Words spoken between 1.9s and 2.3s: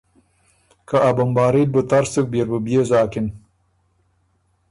سُک